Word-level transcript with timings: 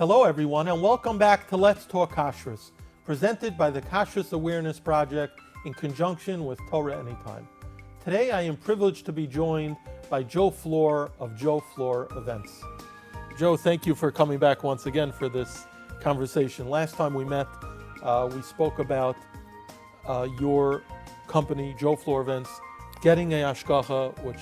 Hello, 0.00 0.24
everyone, 0.24 0.66
and 0.66 0.80
welcome 0.80 1.18
back 1.18 1.46
to 1.50 1.58
Let's 1.58 1.84
Talk 1.84 2.14
Kashrus, 2.14 2.70
presented 3.04 3.58
by 3.58 3.68
the 3.68 3.82
Kashrus 3.82 4.32
Awareness 4.32 4.80
Project 4.80 5.38
in 5.66 5.74
conjunction 5.74 6.46
with 6.46 6.58
Torah 6.70 6.98
Anytime. 6.98 7.46
Today, 8.02 8.30
I 8.30 8.40
am 8.40 8.56
privileged 8.56 9.04
to 9.04 9.12
be 9.12 9.26
joined 9.26 9.76
by 10.08 10.22
Joe 10.22 10.50
Flohr 10.50 11.10
of 11.20 11.36
Joe 11.36 11.62
Flohr 11.74 12.16
Events. 12.16 12.62
Joe, 13.38 13.58
thank 13.58 13.84
you 13.84 13.94
for 13.94 14.10
coming 14.10 14.38
back 14.38 14.64
once 14.64 14.86
again 14.86 15.12
for 15.12 15.28
this 15.28 15.66
conversation. 16.00 16.70
Last 16.70 16.94
time 16.94 17.12
we 17.12 17.26
met, 17.26 17.46
uh, 18.02 18.26
we 18.34 18.40
spoke 18.40 18.78
about 18.78 19.16
uh, 20.06 20.26
your 20.40 20.82
company, 21.28 21.76
Joe 21.78 21.94
Flohr 21.94 22.22
Events, 22.22 22.48
getting 23.02 23.34
a 23.34 23.42
Ashkacha, 23.42 24.18
which, 24.24 24.40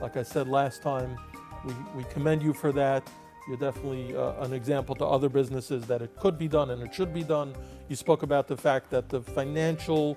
like 0.00 0.16
I 0.16 0.22
said 0.22 0.46
last 0.46 0.82
time, 0.82 1.18
we, 1.64 1.74
we 1.96 2.04
commend 2.12 2.44
you 2.44 2.52
for 2.52 2.70
that. 2.70 3.02
You're 3.50 3.58
definitely 3.58 4.14
uh, 4.14 4.44
an 4.44 4.52
example 4.52 4.94
to 4.94 5.04
other 5.04 5.28
businesses 5.28 5.84
that 5.88 6.02
it 6.02 6.14
could 6.20 6.38
be 6.38 6.46
done 6.46 6.70
and 6.70 6.80
it 6.84 6.94
should 6.94 7.12
be 7.12 7.24
done. 7.24 7.52
You 7.88 7.96
spoke 7.96 8.22
about 8.22 8.46
the 8.46 8.56
fact 8.56 8.90
that 8.90 9.08
the 9.08 9.20
financial 9.22 10.16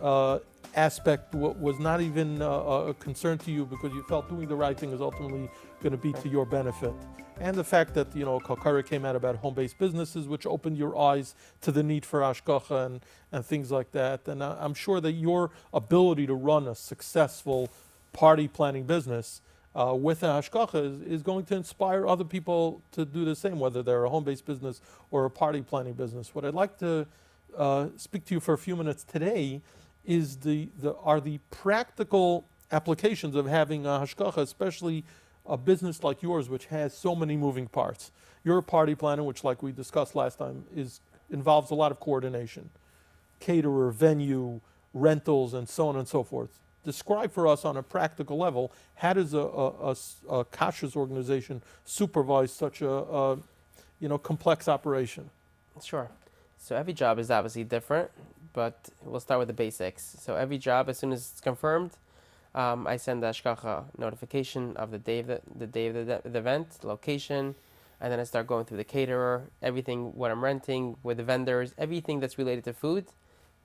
uh, 0.00 0.38
aspect 0.74 1.34
was 1.34 1.78
not 1.78 2.00
even 2.00 2.40
uh, 2.40 2.48
a 2.48 2.94
concern 2.94 3.36
to 3.36 3.50
you 3.50 3.66
because 3.66 3.92
you 3.92 4.02
felt 4.04 4.30
doing 4.30 4.48
the 4.48 4.56
right 4.56 4.78
thing 4.78 4.92
is 4.92 5.02
ultimately 5.02 5.50
going 5.82 5.92
to 5.92 5.98
be 5.98 6.14
to 6.22 6.28
your 6.30 6.46
benefit. 6.46 6.94
And 7.38 7.54
the 7.54 7.64
fact 7.64 7.92
that 7.96 8.16
you 8.16 8.24
know 8.24 8.40
Kalkara 8.40 8.82
came 8.86 9.04
out 9.04 9.14
about 9.14 9.36
home-based 9.36 9.76
businesses, 9.76 10.26
which 10.26 10.46
opened 10.46 10.78
your 10.78 10.98
eyes 10.98 11.34
to 11.60 11.70
the 11.70 11.82
need 11.82 12.06
for 12.06 12.20
ashkacha 12.20 12.86
and, 12.86 13.00
and 13.30 13.44
things 13.44 13.70
like 13.70 13.92
that. 13.92 14.26
And 14.26 14.42
I- 14.42 14.56
I'm 14.58 14.72
sure 14.72 15.02
that 15.02 15.12
your 15.12 15.50
ability 15.74 16.26
to 16.28 16.34
run 16.34 16.66
a 16.66 16.74
successful 16.74 17.68
party 18.14 18.48
planning 18.48 18.84
business 18.84 19.42
uh, 19.74 19.94
with 19.94 20.22
a 20.22 20.26
hashkacha 20.26 20.84
is, 20.84 21.00
is 21.02 21.22
going 21.22 21.44
to 21.46 21.54
inspire 21.54 22.06
other 22.06 22.24
people 22.24 22.82
to 22.92 23.04
do 23.04 23.24
the 23.24 23.36
same, 23.36 23.58
whether 23.58 23.82
they're 23.82 24.04
a 24.04 24.10
home-based 24.10 24.44
business 24.44 24.80
or 25.10 25.24
a 25.24 25.30
party 25.30 25.62
planning 25.62 25.92
business. 25.94 26.34
What 26.34 26.44
I'd 26.44 26.54
like 26.54 26.78
to 26.78 27.06
uh, 27.56 27.88
speak 27.96 28.24
to 28.26 28.34
you 28.34 28.40
for 28.40 28.54
a 28.54 28.58
few 28.58 28.76
minutes 28.76 29.04
today 29.04 29.60
is 30.04 30.38
the, 30.38 30.68
the 30.78 30.94
are 30.96 31.20
the 31.20 31.38
practical 31.50 32.46
applications 32.72 33.34
of 33.34 33.46
having 33.46 33.86
a 33.86 33.90
hashkacha, 33.90 34.38
especially 34.38 35.04
a 35.46 35.56
business 35.56 36.02
like 36.02 36.22
yours, 36.22 36.48
which 36.48 36.66
has 36.66 36.96
so 36.96 37.14
many 37.14 37.36
moving 37.36 37.66
parts. 37.66 38.12
You're 38.44 38.58
a 38.58 38.62
party 38.62 38.94
planner, 38.94 39.22
which, 39.22 39.44
like 39.44 39.62
we 39.62 39.72
discussed 39.72 40.14
last 40.14 40.38
time, 40.38 40.64
is 40.74 41.00
involves 41.30 41.70
a 41.70 41.74
lot 41.74 41.92
of 41.92 42.00
coordination, 42.00 42.70
caterer, 43.38 43.90
venue, 43.90 44.60
rentals, 44.92 45.54
and 45.54 45.68
so 45.68 45.88
on 45.88 45.96
and 45.96 46.08
so 46.08 46.22
forth. 46.24 46.58
Describe 46.84 47.30
for 47.30 47.46
us 47.46 47.64
on 47.64 47.76
a 47.76 47.82
practical 47.82 48.38
level 48.38 48.72
how 48.94 49.12
does 49.12 49.34
a 49.34 49.38
kashrus 50.52 50.96
organization 50.96 51.62
supervise 51.84 52.52
such 52.52 52.82
a, 52.82 52.90
a 52.90 53.38
you 53.98 54.08
know 54.08 54.18
complex 54.18 54.68
operation? 54.68 55.30
Sure. 55.82 56.08
So 56.58 56.76
every 56.76 56.92
job 56.92 57.18
is 57.18 57.30
obviously 57.30 57.64
different, 57.64 58.10
but 58.52 58.90
we'll 59.02 59.20
start 59.20 59.38
with 59.38 59.48
the 59.48 59.54
basics. 59.54 60.16
So 60.20 60.36
every 60.36 60.58
job, 60.58 60.88
as 60.90 60.98
soon 60.98 61.12
as 61.12 61.30
it's 61.32 61.40
confirmed, 61.40 61.92
um, 62.54 62.86
I 62.86 62.96
send 62.96 63.22
the 63.22 63.28
Ashkacha 63.28 63.84
notification 63.96 64.76
of 64.76 64.90
the 64.90 64.98
day 64.98 65.20
of 65.20 65.28
the, 65.28 65.40
the 65.56 65.66
day 65.66 65.86
of 65.86 65.94
the, 65.94 66.20
the 66.24 66.38
event, 66.38 66.78
location, 66.82 67.54
and 68.00 68.12
then 68.12 68.20
I 68.20 68.24
start 68.24 68.46
going 68.46 68.64
through 68.64 68.78
the 68.78 68.84
caterer, 68.84 69.44
everything, 69.62 70.14
what 70.16 70.30
I'm 70.30 70.42
renting, 70.42 70.96
with 71.02 71.18
the 71.18 71.22
vendors, 71.22 71.74
everything 71.78 72.20
that's 72.20 72.38
related 72.38 72.64
to 72.64 72.72
food 72.72 73.06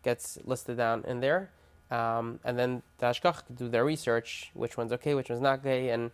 gets 0.03 0.38
listed 0.45 0.77
down 0.77 1.03
in 1.08 1.19
there. 1.19 1.49
Um, 1.91 2.39
and 2.44 2.58
then 2.58 2.81
the 2.97 3.08
Ashkach 3.08 3.45
can 3.45 3.55
do 3.55 3.69
their 3.69 3.86
research, 3.86 4.52
which 4.53 4.78
one's 4.78 4.91
okay, 4.94 5.14
which 5.14 5.30
one's 5.30 5.42
not 5.42 5.59
okay, 5.59 5.89
and 5.89 6.11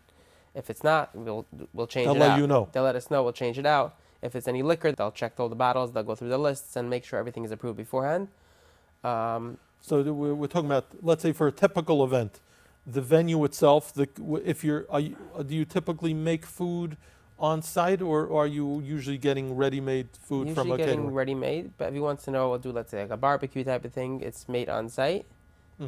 if 0.54 0.70
it's 0.70 0.84
not, 0.84 1.16
we'll 1.16 1.46
we'll 1.74 1.88
change 1.88 2.08
They'll 2.08 2.16
it 2.16 2.20
let 2.20 2.32
out. 2.32 2.40
you 2.40 2.48
know. 2.48 2.68
They'll 2.72 2.84
let 2.84 2.96
us 2.96 3.10
know. 3.10 3.24
We'll 3.24 3.34
change 3.34 3.58
it 3.58 3.66
out. 3.66 3.96
If 4.22 4.36
it's 4.36 4.48
any 4.48 4.62
liquor, 4.64 4.92
they'll 4.92 5.12
check 5.12 5.40
all 5.40 5.50
the 5.50 5.56
bottles. 5.56 5.94
They'll 5.94 6.04
go 6.04 6.16
through 6.16 6.30
the 6.30 6.38
lists 6.38 6.76
and 6.76 6.90
make 6.90 7.06
sure 7.06 7.18
everything 7.18 7.46
is 7.46 7.52
approved 7.52 7.78
beforehand. 7.78 8.28
Um, 9.04 9.58
So 9.80 10.04
we're, 10.04 10.36
we're 10.36 10.48
talking 10.48 10.68
about, 10.68 10.86
let's 11.02 11.24
say, 11.24 11.32
for 11.32 11.48
a 11.48 11.52
typical 11.52 12.04
event, 12.04 12.40
the 12.86 13.02
venue 13.02 13.44
itself. 13.46 13.94
The 13.94 14.08
if 14.46 14.64
you're, 14.64 14.86
are 14.90 15.00
you, 15.00 15.16
uh, 15.36 15.42
do 15.42 15.56
you 15.56 15.66
typically 15.66 16.14
make 16.14 16.46
food 16.46 16.98
on 17.40 17.64
site, 17.64 18.02
or, 18.04 18.32
are 18.32 18.46
you 18.46 18.80
usually 18.82 19.18
getting 19.18 19.56
ready-made 19.56 20.10
food 20.16 20.50
usually 20.50 20.54
from 20.54 20.68
a 20.68 20.78
Usually 20.78 20.86
getting 20.86 21.12
ready-made, 21.12 21.72
but 21.80 21.92
if 21.92 22.00
once 22.00 22.28
in 22.28 22.34
to 22.34 22.40
know, 22.40 22.50
we'll 22.50 22.60
do 22.60 22.72
let's 22.72 22.92
say 22.92 23.02
like 23.02 23.10
a 23.10 23.18
barbecue 23.18 23.64
type 23.64 23.84
of 23.84 23.92
thing. 23.92 24.22
It's 24.22 24.48
made 24.48 24.70
on 24.70 24.90
site, 24.90 25.26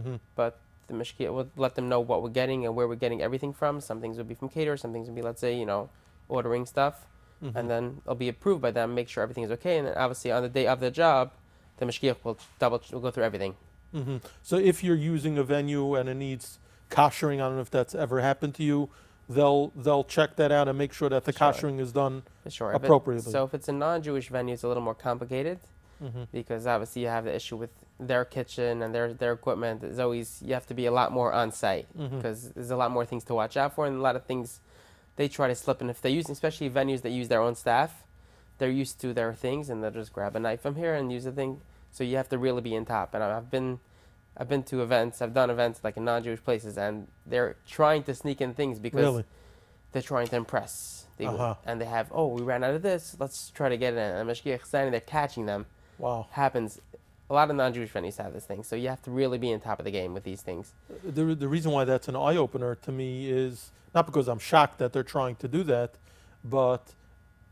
hmm 0.02 0.16
but 0.36 0.60
the 0.88 0.94
mashgiach 0.94 1.32
will 1.34 1.50
let 1.56 1.76
them 1.76 1.88
know 1.88 2.00
what 2.02 2.22
we're 2.24 2.30
getting 2.42 2.66
and 2.66 2.76
where 2.76 2.88
we're 2.90 2.96
getting 3.06 3.22
everything 3.22 3.54
from. 3.54 3.80
Some 3.80 4.02
things 4.02 4.18
will 4.18 4.26
be 4.26 4.34
from 4.36 4.50
cater, 4.50 4.76
some 4.78 4.92
things 4.94 5.08
will 5.08 5.16
be 5.16 5.22
let's 5.22 5.40
say 5.40 5.58
you 5.58 5.66
know 5.66 5.90
ordering 6.28 6.66
stuff, 6.66 6.96
Mm-hmm. 7.44 7.58
and 7.58 7.70
then 7.70 7.84
it'll 8.06 8.16
be 8.16 8.30
approved 8.30 8.62
by 8.62 8.72
them. 8.72 8.96
Make 8.96 9.10
sure 9.10 9.22
everything 9.22 9.44
is 9.44 9.52
okay, 9.52 9.78
and 9.78 9.88
then 9.88 9.96
obviously 9.98 10.32
on 10.32 10.44
the 10.44 10.50
day 10.50 10.66
of 10.66 10.80
the 10.80 10.90
job, 10.92 11.32
the 11.78 11.86
mashgiach 11.86 12.18
will 12.24 12.38
double 12.60 12.82
will 12.92 13.02
go 13.02 13.12
through 13.12 13.26
everything. 13.26 13.56
hmm 13.94 14.18
So 14.42 14.56
if 14.58 14.82
you're 14.84 14.96
using 15.14 15.38
a 15.38 15.44
venue 15.44 15.96
and 15.96 16.08
it 16.08 16.16
needs 16.16 16.60
koshering, 16.90 17.36
I 17.36 17.40
don't 17.48 17.56
know 17.56 17.62
if 17.62 17.70
that's 17.72 17.94
ever 17.96 18.22
happened 18.22 18.56
to 18.56 18.64
you. 18.64 18.90
They'll 19.28 19.72
they'll 19.76 20.04
check 20.06 20.36
that 20.38 20.52
out 20.54 20.68
and 20.70 20.78
make 20.78 20.94
sure 20.94 21.10
that 21.10 21.24
the 21.26 21.32
Sure. 21.34 21.52
koshering 21.52 21.80
is 21.80 21.92
done. 21.92 22.24
Sure. 22.50 22.72
If 22.72 22.76
it- 22.84 22.86
Appropriately. 22.86 23.32
so 23.32 23.44
if 23.46 23.54
it's 23.54 23.68
a 23.68 23.74
non-Jewish 23.74 24.30
venue, 24.30 24.54
it's 24.54 24.64
a 24.64 24.68
little 24.70 24.84
more 24.84 24.96
complicated. 24.96 25.60
Hmm 26.12 26.24
because 26.32 26.66
obviously 26.68 27.02
you 27.04 27.08
have 27.08 27.26
the 27.26 27.36
issue 27.36 27.56
with 27.58 27.70
their 28.00 28.26
kitchen 28.26 28.82
and 28.84 28.94
their 28.96 29.14
their 29.14 29.34
equipment. 29.34 29.82
There's 29.82 30.00
always 30.00 30.42
you 30.46 30.54
have 30.54 30.68
to 30.68 30.74
be 30.74 30.86
a 30.86 30.92
lot 30.92 31.12
more 31.12 31.32
on 31.34 31.52
site 31.52 31.88
because 32.18 32.50
there's 32.52 32.72
a 32.72 32.76
lot 32.84 32.92
more 32.92 33.06
things 33.06 33.24
to 33.26 33.34
watch 33.34 33.56
out 33.58 33.74
for 33.76 33.86
and 33.86 33.96
a 33.98 34.02
lot 34.02 34.16
of 34.16 34.24
things 34.26 34.60
they 35.16 35.28
try 35.28 35.48
to 35.48 35.56
slip 35.56 35.82
in 35.82 35.90
if 35.90 36.02
they 36.02 36.10
use 36.10 36.28
especially 36.30 36.70
venues 36.70 37.02
that 37.04 37.12
use 37.12 37.28
their 37.28 37.42
own 37.42 37.56
staff. 37.56 38.04
They're 38.58 38.70
used 38.84 39.00
to 39.02 39.14
their 39.14 39.34
things 39.34 39.70
and 39.70 39.84
they'll 39.84 39.92
just 39.92 40.14
grab 40.14 40.36
a 40.36 40.40
knife 40.40 40.62
from 40.62 40.76
here 40.76 40.94
and 40.96 41.12
use 41.12 41.24
the 41.26 41.32
thing. 41.32 41.62
So 41.92 42.04
you 42.04 42.18
have 42.18 42.30
to 42.30 42.38
really 42.38 42.62
be 42.62 42.74
in 42.76 42.86
top. 42.86 43.14
And 43.14 43.24
I've 43.24 43.50
been 43.52 43.80
I've 44.36 44.50
been 44.50 44.64
to 44.64 44.82
events. 44.82 45.22
I've 45.22 45.34
done 45.34 45.50
events 45.52 45.82
like 45.84 45.96
in 45.98 46.06
non-Jewish 46.06 46.44
places, 46.44 46.76
and 46.78 47.08
they're 47.26 47.56
trying 47.68 48.02
to 48.04 48.16
sneak 48.16 48.42
in 48.42 48.54
things 48.56 48.80
because 48.80 49.00
Really? 49.06 49.24
they're 49.92 50.02
trying 50.02 50.28
to 50.28 50.36
impress. 50.38 51.06
They, 51.18 51.28
Uh-huh. 51.28 51.54
And 51.68 51.80
they 51.80 51.86
have, 51.86 52.08
oh, 52.12 52.28
we 52.30 52.42
ran 52.42 52.64
out 52.64 52.74
of 52.74 52.82
this. 52.82 53.16
Let's 53.20 53.52
try 53.52 53.70
to 53.70 53.78
get 53.78 53.94
it 53.94 53.98
in. 53.98 54.12
And 54.16 54.28
Mashgiach 54.28 54.66
standing 54.66 54.92
there 54.92 55.02
catching 55.02 55.46
them 55.46 55.68
Wow. 55.98 56.28
happens. 56.32 56.80
A 57.30 57.34
lot 57.34 57.50
of 57.50 57.56
non-Jewish 57.56 57.92
venues 57.92 58.18
have 58.18 58.34
this 58.34 58.46
thing, 58.46 58.64
so 58.64 58.76
you 58.76 58.90
have 58.90 59.02
to 59.04 59.12
really 59.12 59.38
be 59.38 59.54
on 59.54 59.60
top 59.60 59.80
of 59.80 59.86
the 59.86 59.92
game 59.92 60.14
with 60.14 60.24
these 60.24 60.42
things. 60.42 60.74
The, 61.04 61.34
the 61.36 61.48
reason 61.48 61.72
why 61.72 61.86
that's 61.86 62.08
an 62.08 62.16
eye 62.16 62.36
opener 62.36 62.76
to 62.76 62.92
me 62.92 63.30
is 63.30 63.72
not 63.96 64.06
because 64.06 64.28
I'm 64.28 64.40
shocked 64.40 64.78
that 64.80 64.94
they're 64.94 65.04
trying 65.04 65.36
to 65.38 65.48
do 65.48 65.64
that, 65.64 65.96
but 66.44 66.94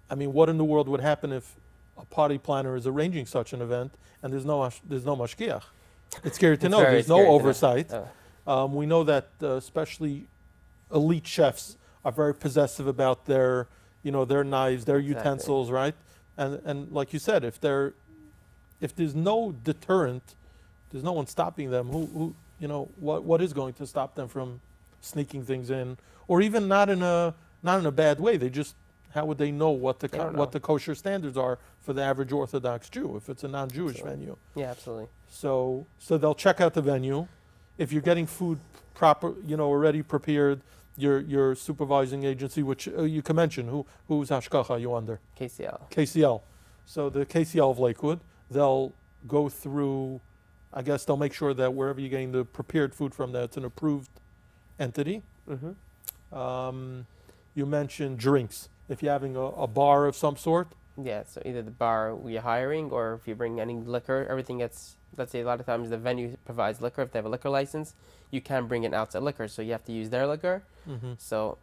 I 0.09 0.15
mean, 0.15 0.33
what 0.33 0.49
in 0.49 0.57
the 0.57 0.65
world 0.65 0.87
would 0.89 0.99
happen 1.01 1.31
if 1.31 1.55
a 1.97 2.05
party 2.05 2.37
planner 2.37 2.75
is 2.75 2.85
arranging 2.85 3.25
such 3.25 3.53
an 3.53 3.61
event 3.61 3.93
and 4.21 4.31
there's 4.33 4.45
no 4.45 4.69
there's 4.87 5.05
no 5.05 5.15
mashgiach? 5.15 5.63
It's 6.23 6.35
scary 6.35 6.57
to 6.57 6.65
It's 6.65 6.71
know. 6.71 6.81
There's 6.81 7.07
no 7.07 7.25
oversight. 7.27 7.91
Uh, 7.91 8.03
Um, 8.47 8.73
we 8.73 8.85
know 8.87 9.03
that 9.03 9.29
uh, 9.41 9.51
especially 9.55 10.27
elite 10.91 11.27
chefs 11.27 11.77
are 12.03 12.11
very 12.11 12.33
possessive 12.33 12.87
about 12.87 13.25
their, 13.25 13.67
you 14.03 14.11
know, 14.11 14.25
their 14.25 14.43
knives, 14.43 14.85
their 14.85 14.97
Exactly. 14.97 15.19
utensils, 15.23 15.71
right? 15.71 15.95
And 16.37 16.59
and 16.65 16.91
like 16.91 17.13
you 17.13 17.19
said, 17.19 17.43
if 17.43 17.59
they're, 17.61 17.93
if 18.81 18.95
there's 18.95 19.15
no 19.15 19.53
deterrent, 19.63 20.35
there's 20.91 21.03
no 21.03 21.13
one 21.13 21.27
stopping 21.27 21.69
them. 21.71 21.87
Who 21.87 22.05
who 22.07 22.35
you 22.59 22.67
know 22.67 22.89
what 22.97 23.23
what 23.23 23.41
is 23.41 23.53
going 23.53 23.73
to 23.75 23.87
stop 23.87 24.15
them 24.15 24.27
from 24.27 24.59
sneaking 24.99 25.45
things 25.45 25.69
in, 25.69 25.97
or 26.27 26.41
even 26.41 26.67
not 26.67 26.89
in 26.89 27.01
a 27.01 27.33
not 27.63 27.79
in 27.79 27.85
a 27.85 27.91
bad 27.91 28.19
way? 28.19 28.37
They 28.37 28.49
just 28.49 28.75
how 29.13 29.25
would 29.25 29.37
they 29.37 29.51
know 29.51 29.69
what 29.69 29.99
the 29.99 30.09
co- 30.09 30.17
don't 30.17 30.35
what 30.35 30.51
the 30.51 30.59
kosher 30.59 30.95
standards 30.95 31.37
are 31.37 31.59
for 31.79 31.93
the 31.93 32.01
average 32.01 32.31
Orthodox 32.31 32.89
Jew 32.89 33.15
if 33.15 33.29
it's 33.29 33.43
a 33.43 33.47
non-Jewish 33.47 34.01
venue? 34.01 34.35
yeah, 34.55 34.71
absolutely. 34.71 35.07
So 35.29 35.85
so 35.99 36.17
they'll 36.17 36.35
check 36.35 36.59
out 36.59 36.73
the 36.73 36.81
venue. 36.81 37.27
If 37.77 37.91
you're 37.91 38.01
getting 38.01 38.27
food 38.27 38.59
proper, 38.93 39.33
you 39.45 39.57
know, 39.57 39.67
already 39.67 40.01
prepared, 40.01 40.61
your 40.97 41.19
your 41.19 41.55
supervising 41.55 42.23
agency, 42.23 42.63
which 42.63 42.87
uh, 42.87 43.03
you 43.03 43.21
can 43.21 43.35
mention, 43.35 43.67
who 43.67 43.85
who's 44.07 44.29
Hashkacha 44.29 44.79
you 44.79 44.93
under? 44.93 45.19
KCL. 45.39 45.89
KCL. 45.89 46.41
So 46.85 47.09
the 47.09 47.25
KCL 47.25 47.71
of 47.71 47.79
Lakewood, 47.79 48.19
they'll 48.51 48.93
go 49.27 49.49
through. 49.49 50.21
I 50.73 50.81
guess 50.83 51.03
they'll 51.05 51.17
make 51.17 51.33
sure 51.33 51.53
that 51.53 51.73
wherever 51.73 51.99
you're 51.99 52.09
getting 52.09 52.31
the 52.31 52.45
prepared 52.45 52.93
food 52.95 53.13
from, 53.13 53.31
that 53.33 53.43
it's 53.45 53.57
an 53.57 53.65
approved 53.65 54.09
entity. 54.79 55.23
hmm 55.47 55.71
Um, 56.35 57.07
you 57.55 57.65
mentioned 57.65 58.17
drinks. 58.19 58.69
If 58.87 59.03
you're 59.03 59.11
having 59.11 59.35
a, 59.35 59.41
a 59.65 59.67
bar 59.67 60.05
of 60.05 60.15
some 60.15 60.37
sort, 60.37 60.67
Yeah, 61.01 61.23
so 61.25 61.41
either 61.45 61.61
the 61.61 61.71
bar 61.71 62.17
you're 62.25 62.41
hiring 62.41 62.91
or 62.91 63.13
if 63.19 63.27
you 63.27 63.35
bring 63.35 63.59
any 63.59 63.75
liquor, 63.75 64.27
everything 64.29 64.59
gets, 64.59 64.95
let's 65.17 65.31
say 65.31 65.41
a 65.41 65.45
lot 65.45 65.59
of 65.59 65.65
times 65.65 65.89
the 65.89 65.97
venue 65.97 66.37
provides 66.45 66.79
liquor. 66.81 67.01
If 67.01 67.11
they 67.11 67.19
have 67.19 67.25
a 67.25 67.29
liquor 67.29 67.49
license, 67.49 67.95
you 68.29 68.41
can 68.41 68.67
bring 68.67 68.83
in 68.83 68.93
outside 68.93 69.23
liquor, 69.23 69.47
so 69.47 69.61
you 69.61 69.71
have 69.71 69.83
to 69.85 69.91
use 69.91 70.09
their 70.09 70.27
liquor. 70.27 70.63
mm-hmm. 70.87 71.13
So 71.17 71.57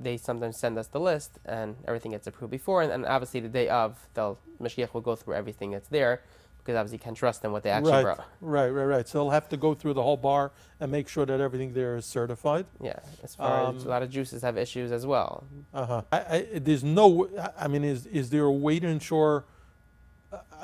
they 0.00 0.16
sometimes 0.16 0.56
send 0.56 0.78
us 0.78 0.86
the 0.88 1.00
list 1.00 1.38
and 1.44 1.76
everything 1.86 2.12
gets 2.12 2.26
approved 2.26 2.50
before. 2.50 2.82
And, 2.82 2.92
and 2.92 3.06
obviously 3.06 3.40
the 3.40 3.48
day 3.48 3.68
of, 3.68 3.98
they'll, 4.14 4.38
Mashgiach 4.60 4.94
will 4.94 5.00
go 5.00 5.16
through 5.16 5.34
everything 5.34 5.70
that's 5.72 5.88
there 5.88 6.22
because 6.58 6.76
obviously 6.76 6.96
you 6.98 7.02
can't 7.02 7.16
trust 7.16 7.42
them 7.42 7.50
what 7.50 7.64
they 7.64 7.70
actually 7.70 7.92
right, 7.92 8.02
brought. 8.04 8.28
right, 8.40 8.68
right, 8.68 8.84
right. 8.84 9.08
So 9.08 9.18
they'll 9.18 9.30
have 9.30 9.48
to 9.48 9.56
go 9.56 9.74
through 9.74 9.94
the 9.94 10.02
whole 10.02 10.16
bar 10.16 10.52
and 10.78 10.92
make 10.92 11.08
sure 11.08 11.26
that 11.26 11.40
everything 11.40 11.74
there 11.74 11.96
is 11.96 12.06
certified. 12.06 12.66
Yeah, 12.80 13.00
as 13.24 13.34
far 13.34 13.68
as 13.68 13.82
a 13.82 13.86
Um, 13.86 13.90
lot 13.90 14.02
of 14.04 14.10
juices 14.10 14.42
have 14.42 14.56
issues 14.56 14.92
as 14.92 15.04
well. 15.04 15.44
Uh 15.74 15.86
huh. 15.86 16.02
I, 16.12 16.18
I, 16.18 16.46
there's 16.54 16.84
no. 16.84 17.28
I 17.58 17.66
mean, 17.66 17.82
is 17.82 18.06
is 18.06 18.30
there 18.30 18.44
a 18.44 18.52
way 18.52 18.78
to 18.78 18.86
ensure? 18.86 19.44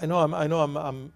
I 0.01 0.07
know 0.07 0.21
I'm. 0.21 0.35
I 0.35 0.47
know 0.47 0.61
I'm. 0.61 0.77
I'm 0.77 1.13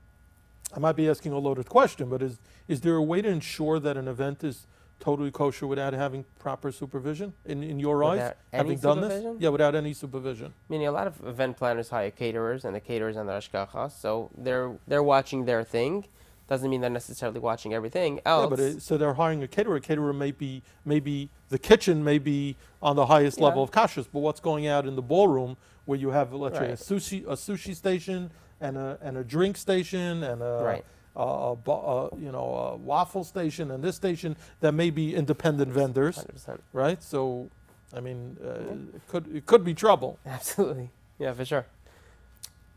I 0.75 0.81
might 0.81 0.97
be 0.97 1.09
asking 1.09 1.31
a 1.33 1.39
loaded 1.39 1.69
question, 1.69 2.09
but 2.09 2.21
is 2.21 2.41
is 2.67 2.81
there 2.81 2.97
a 2.97 3.03
way 3.03 3.23
to 3.23 3.29
ensure 3.29 3.79
that 3.79 3.97
an 3.97 4.09
event 4.09 4.43
is 4.43 4.67
totally 5.01 5.31
kosher 5.31 5.67
without 5.67 5.93
having 5.93 6.25
proper 6.39 6.71
supervision 6.73 7.33
in, 7.45 7.63
in 7.63 7.79
your 7.79 8.05
eyes? 8.05 8.19
Without 8.19 8.37
any 8.53 8.63
having 8.63 8.79
done 8.79 9.01
this? 9.01 9.37
Yeah, 9.39 9.49
without 9.51 9.75
any 9.75 9.93
supervision. 9.93 10.55
Meaning 10.69 10.87
a 10.87 10.93
lot 10.93 11.07
of 11.07 11.25
event 11.27 11.57
planners 11.57 11.89
hire 11.89 12.11
caterers, 12.11 12.65
and 12.65 12.75
the 12.75 12.81
caterers 12.81 13.17
and 13.17 13.29
the 13.29 13.33
ashkacha, 13.33 13.91
so 13.91 14.31
they're 14.37 14.77
they're 14.87 15.03
watching 15.03 15.45
their 15.45 15.65
thing. 15.65 16.05
Doesn't 16.49 16.69
mean 16.69 16.81
they're 16.81 16.91
necessarily 16.91 17.41
watching 17.41 17.73
everything 17.73 18.21
else. 18.27 18.45
Yeah, 18.45 18.51
but 18.51 18.61
it, 18.61 18.83
so 18.83 18.99
they're 18.99 19.15
hiring 19.15 19.43
a 19.43 19.49
caterer. 19.49 19.77
A 19.77 19.81
caterer 19.81 20.13
may 20.13 20.33
be 20.33 20.63
maybe 20.85 21.31
the 21.49 21.59
kitchen 21.59 22.05
may 22.05 22.19
be 22.19 22.57
on 22.83 22.97
the 22.97 23.07
highest 23.07 23.39
Yeah. 23.39 23.47
level 23.47 23.63
of 23.63 23.71
kashrus, 23.71 24.07
but 24.13 24.21
what's 24.21 24.41
going 24.41 24.67
out 24.67 24.87
in 24.87 24.97
the 24.97 25.03
ballroom 25.03 25.57
where 25.85 25.99
you 25.99 26.11
have 26.11 26.33
let's 26.33 26.59
say 26.59 26.71
a 26.71 26.77
sushi 26.77 27.25
a 27.25 27.33
sushi 27.33 27.75
station 27.75 28.31
and 28.61 28.77
a 28.77 28.99
and 29.01 29.17
a 29.17 29.25
drink 29.25 29.57
station 29.57 30.23
and 30.23 30.43
a 30.43 30.63
right. 30.63 30.85
Bo- 31.15 32.11
a 32.15 32.17
you 32.19 32.33
know 32.33 32.45
a 32.73 32.77
waffle 32.77 33.25
station 33.25 33.71
and 33.71 33.83
this 33.85 33.97
station 33.97 34.37
that 34.61 34.73
may 34.73 34.91
be 34.91 35.15
independent 35.15 35.73
vendors, 35.73 36.17
Hundred 36.17 36.33
percent. 36.33 36.63
right? 36.73 37.03
So, 37.03 37.51
I 37.95 38.01
mean, 38.01 38.37
uh, 38.43 38.97
it 38.97 39.07
could 39.09 39.37
it 39.37 39.47
could 39.47 39.65
be 39.65 39.75
trouble. 39.75 40.19
Absolutely. 40.27 40.91
Yeah, 41.19 41.33
for 41.35 41.45
sure. 41.45 41.67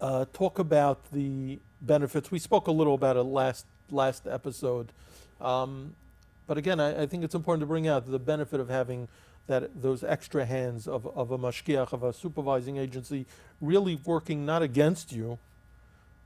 Uh, 0.01 0.25
talk 0.33 0.59
about 0.59 1.11
the 1.11 1.59
benefits. 1.81 2.29
We 2.29 2.39
spoke 2.39 2.67
a 2.67 2.71
little 2.71 2.93
about 2.95 3.15
it 3.17 3.23
last 3.23 3.65
last 3.89 4.27
episode, 4.27 4.91
um, 5.39 5.95
but 6.47 6.57
again, 6.57 6.79
I, 6.79 7.03
I 7.03 7.05
think 7.05 7.23
it's 7.23 7.35
important 7.35 7.61
to 7.61 7.65
bring 7.67 7.87
out 7.87 8.05
the 8.09 8.19
benefit 8.19 8.59
of 8.59 8.67
having 8.69 9.07
that 9.47 9.81
those 9.81 10.03
extra 10.03 10.43
hands 10.45 10.87
of, 10.87 11.05
of 11.15 11.31
a 11.31 11.37
mashgiach 11.37 11.93
of 11.93 12.03
a 12.03 12.11
supervising 12.11 12.77
agency 12.77 13.25
really 13.61 13.95
working 14.03 14.45
not 14.45 14.61
against 14.61 15.11
you. 15.13 15.37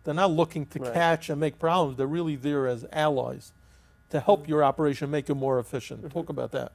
They're 0.04 0.14
not 0.14 0.32
looking 0.32 0.66
to 0.68 0.80
Right. 0.80 0.94
catch 0.94 1.30
and 1.30 1.40
make 1.40 1.60
problems. 1.60 1.98
They're 1.98 2.08
really 2.08 2.36
there 2.36 2.68
as 2.68 2.86
allies 2.92 3.52
to 4.10 4.20
help 4.20 4.48
your 4.48 4.64
operation 4.64 5.12
make 5.12 5.30
it 5.30 5.36
more 5.36 5.60
efficient. 5.60 6.04
Mhm. 6.04 6.12
Talk 6.14 6.30
about 6.30 6.52
that. 6.52 6.72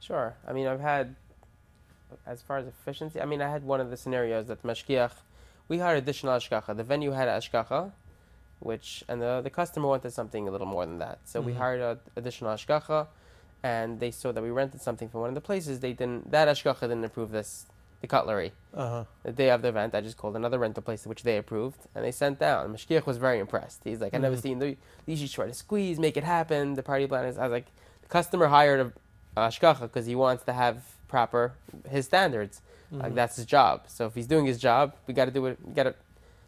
Sure. 0.00 0.34
I 0.46 0.52
mean, 0.52 0.66
I've 0.66 0.80
had, 0.80 1.14
as 2.26 2.42
far 2.42 2.58
as 2.58 2.66
efficiency, 2.66 3.20
I 3.20 3.24
mean, 3.24 3.40
I 3.42 3.48
had 3.50 3.64
one 3.64 3.80
of 3.80 3.90
the 3.90 3.96
scenarios 3.96 4.46
that 4.46 4.62
mashgiach, 4.62 5.12
we 5.68 5.78
hired 5.78 5.98
additional 5.98 6.32
ashkacha. 6.36 6.76
The 6.76 6.84
venue 6.84 7.10
had 7.12 7.28
ashkacha, 7.28 7.92
which, 8.60 9.04
and 9.08 9.20
the, 9.20 9.40
the 9.42 9.50
customer 9.50 9.86
wanted 9.88 10.12
something 10.12 10.48
a 10.48 10.50
little 10.50 10.66
more 10.66 10.86
than 10.86 10.98
that. 10.98 11.18
So 11.24 11.40
we 11.40 11.52
Mhm. 11.52 11.56
hired 11.56 11.80
a, 11.80 11.98
additional 12.16 12.52
ashkacha, 12.54 13.06
and 13.62 14.00
they 14.00 14.10
saw 14.10 14.32
that 14.32 14.42
we 14.42 14.50
rented 14.50 14.80
something 14.80 15.08
from 15.08 15.20
one 15.20 15.28
of 15.28 15.34
the 15.34 15.40
places. 15.40 15.80
They 15.80 15.92
didn't, 15.92 16.30
that 16.30 16.48
ashkacha 16.48 16.80
didn't 16.82 17.04
approve 17.04 17.30
this, 17.32 17.66
the 18.00 18.06
cutlery. 18.06 18.52
Uh-huh. 18.74 19.04
The 19.22 19.32
day 19.32 19.50
of 19.50 19.62
the 19.62 19.68
event, 19.68 19.94
I 19.94 20.00
just 20.00 20.16
called 20.16 20.36
another 20.36 20.58
rental 20.58 20.82
place 20.82 21.06
which 21.06 21.22
they 21.22 21.38
approved, 21.38 21.78
and 21.94 22.04
they 22.04 22.12
sent 22.12 22.38
down. 22.38 22.72
Mashgiach 22.74 23.06
was 23.06 23.16
very 23.16 23.38
impressed. 23.38 23.80
He's 23.84 24.00
like, 24.00 24.12
I've 24.14 24.20
never 24.20 24.36
Mhm. 24.36 24.42
seen 24.42 24.58
the, 24.58 24.76
these. 25.06 25.22
You 25.22 25.28
try 25.28 25.46
to 25.46 25.54
squeeze, 25.54 25.98
make 25.98 26.16
it 26.16 26.24
happen. 26.24 26.74
The 26.74 26.82
party 26.82 27.06
planners. 27.06 27.38
I 27.38 27.42
was 27.44 27.52
like, 27.52 27.66
the 28.02 28.08
customer 28.08 28.46
hired 28.48 28.80
a, 28.80 28.92
ashkacha 29.40 29.82
because 29.82 30.06
he 30.06 30.14
wants 30.14 30.44
to 30.44 30.52
have 30.52 30.82
proper 31.08 31.54
his 31.88 32.04
standards. 32.06 32.60
Like 32.90 33.12
Mhm. 33.12 33.14
that's 33.16 33.36
his 33.36 33.46
job. 33.46 33.84
So 33.88 34.06
if 34.06 34.14
he's 34.14 34.26
doing 34.28 34.46
his 34.46 34.58
job, 34.58 34.94
we 35.06 35.14
got 35.14 35.24
to 35.24 35.30
do 35.30 35.44
it. 35.46 35.58
We 35.64 35.72
got 35.72 35.84
to 35.84 35.94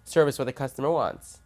service 0.05 0.39
what 0.39 0.45
the 0.47 0.53
customer 0.53 0.91
wants. 0.91 1.41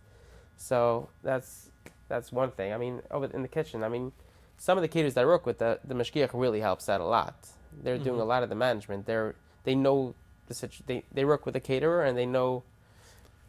So 0.56 1.08
that's 1.22 1.70
that's 2.08 2.30
one 2.30 2.50
thing. 2.50 2.72
I 2.74 2.76
mean, 2.76 3.00
over 3.10 3.24
in 3.26 3.40
the 3.42 3.48
kitchen, 3.48 3.82
I 3.82 3.88
mean, 3.88 4.12
some 4.58 4.76
of 4.76 4.82
the 4.82 4.88
caterers 4.88 5.14
that 5.14 5.22
I 5.22 5.26
work 5.26 5.46
with, 5.46 5.58
the 5.58 5.80
the 5.84 5.94
mashgiach 5.94 6.30
really 6.34 6.60
helps 6.60 6.88
out 6.88 7.00
a 7.00 7.04
lot. 7.06 7.34
They're 7.82 7.96
doing 7.98 8.18
Mhm. 8.18 8.22
a 8.22 8.24
lot 8.24 8.42
of 8.42 8.50
the 8.50 8.54
management. 8.54 9.06
They're 9.06 9.34
they 9.64 9.74
know 9.74 10.14
the 10.46 10.54
situ- 10.54 10.82
they 10.86 11.04
they 11.12 11.24
work 11.24 11.44
with 11.46 11.54
the 11.54 11.60
caterer 11.60 12.02
and 12.04 12.16
they 12.18 12.26
know 12.26 12.62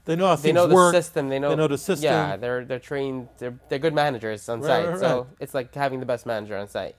They 0.06 0.16
know 0.16 0.28
how 0.28 0.36
they 0.36 0.42
things 0.44 0.56
know 0.56 0.68
the 0.68 0.76
work. 0.76 0.94
system. 0.94 1.30
They 1.30 1.40
know, 1.40 1.50
They 1.50 1.56
know 1.56 1.68
the 1.68 1.78
system. 1.78 2.06
Yeah, 2.12 2.36
they're 2.38 2.66
they're 2.66 2.80
trained. 2.80 3.30
They're 3.40 3.58
they're 3.70 3.80
good 3.80 3.94
managers 3.94 4.48
on 4.50 4.60
Right, 4.62 4.68
site. 4.68 4.88
right, 4.90 5.00
so 5.00 5.18
right. 5.22 5.28
it's 5.40 5.54
like 5.54 5.74
having 5.74 6.00
the 6.00 6.06
best 6.06 6.26
manager 6.26 6.58
on 6.58 6.68
site. 6.68 6.96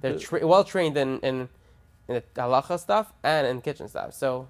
They're 0.00 0.18
tra- 0.18 0.46
well 0.46 0.64
trained 0.64 0.96
in 0.96 1.20
in 1.20 1.48
in 2.08 2.14
the 2.16 2.22
halacha 2.36 2.78
stuff 2.78 3.12
and 3.22 3.46
in 3.46 3.60
kitchen 3.60 3.88
stuff. 3.88 4.12
So 4.14 4.48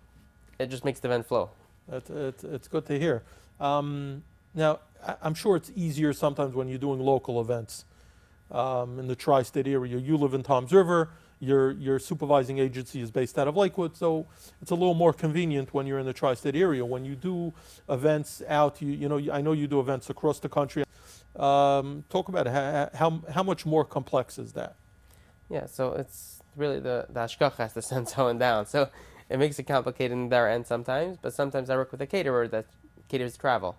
it 0.58 0.66
just 0.70 0.84
makes 0.84 1.00
the 1.00 1.08
event 1.08 1.26
flow. 1.26 1.50
It's, 1.90 2.10
it's, 2.10 2.44
it's 2.44 2.68
good 2.68 2.84
to 2.86 2.98
hear. 2.98 3.22
Um, 3.60 4.22
now, 4.54 4.80
I- 5.06 5.16
I'm 5.22 5.34
sure 5.34 5.56
it's 5.56 5.70
easier 5.74 6.12
sometimes 6.12 6.54
when 6.54 6.68
you're 6.68 6.78
doing 6.88 7.00
local 7.00 7.40
events 7.40 7.84
um, 8.50 8.98
in 8.98 9.06
the 9.08 9.16
tri-state 9.16 9.66
area. 9.66 9.96
You 9.98 10.16
live 10.16 10.34
in 10.34 10.42
Toms 10.42 10.72
River. 10.72 11.10
Your 11.40 11.70
your 11.72 11.98
supervising 12.00 12.58
agency 12.58 13.00
is 13.00 13.10
based 13.12 13.38
out 13.38 13.46
of 13.46 13.56
Lakewood, 13.56 13.96
so 13.96 14.26
it's 14.60 14.72
a 14.72 14.74
little 14.74 14.94
more 14.94 15.12
convenient 15.12 15.72
when 15.72 15.86
you're 15.86 16.00
in 16.00 16.06
the 16.06 16.12
tri-state 16.12 16.56
area. 16.56 16.84
When 16.84 17.04
you 17.04 17.14
do 17.14 17.52
events 17.88 18.42
out, 18.48 18.82
you 18.82 18.88
you 18.88 19.08
know 19.08 19.20
I 19.32 19.40
know 19.40 19.52
you 19.52 19.68
do 19.68 19.78
events 19.78 20.10
across 20.10 20.40
the 20.40 20.48
country. 20.48 20.84
Um, 21.36 22.04
talk 22.08 22.28
about. 22.28 22.48
How, 22.48 22.90
how 22.94 23.22
how 23.32 23.42
much 23.44 23.64
more 23.64 23.84
complex 23.84 24.38
is 24.38 24.52
that? 24.54 24.74
Yeah. 25.48 25.66
So 25.66 25.92
it's 25.92 26.42
really 26.56 26.80
the 26.80 27.06
the 27.08 27.20
hashgacha 27.20 27.58
has 27.58 27.72
to 27.74 27.82
send 27.82 28.08
someone 28.08 28.38
down. 28.38 28.66
So 28.66 28.88
it 29.30 29.38
makes 29.38 29.58
it 29.60 29.64
complicated 29.64 30.12
in 30.12 30.28
their 30.30 30.48
end 30.48 30.66
sometimes. 30.66 31.18
But 31.20 31.34
sometimes 31.34 31.70
I 31.70 31.76
work 31.76 31.92
with 31.92 32.02
a 32.02 32.06
caterer 32.06 32.48
that 32.48 32.66
caters 33.08 33.36
travel. 33.36 33.76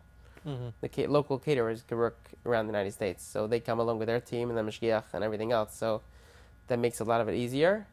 Mm-hmm. 0.48 0.70
The 0.80 0.90
ca- 0.90 1.08
local 1.08 1.38
caterers 1.38 1.84
can 1.86 1.98
work 1.98 2.18
around 2.46 2.68
the 2.68 2.72
United 2.72 2.94
States, 2.94 3.24
so 3.26 3.48
they 3.48 3.60
come 3.60 3.80
along 3.80 4.00
with 4.00 4.08
their 4.08 4.22
team 4.22 4.50
and 4.50 4.58
the 4.58 4.62
mashgiach 4.62 5.04
and 5.14 5.24
everything 5.24 5.52
else. 5.52 5.76
So 5.76 6.02
that 6.70 6.80
makes 6.80 7.00
a 7.00 7.04
lot 7.04 7.20
of 7.22 7.28
it 7.30 7.36
easier, 7.36 7.86